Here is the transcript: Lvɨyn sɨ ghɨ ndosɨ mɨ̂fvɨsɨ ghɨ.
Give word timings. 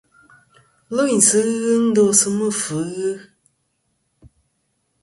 Lvɨyn 0.95 1.21
sɨ 1.29 1.39
ghɨ 1.61 1.71
ndosɨ 1.89 2.27
mɨ̂fvɨsɨ 2.37 2.85
ghɨ. 2.95 3.11